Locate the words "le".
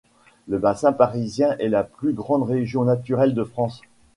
0.47-0.57